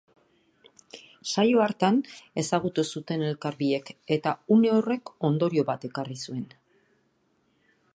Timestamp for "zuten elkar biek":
2.95-3.95